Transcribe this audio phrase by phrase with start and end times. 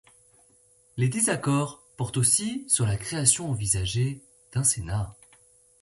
[0.97, 5.15] Les désaccords portent aussi sur la création envisagée d'un Sénat.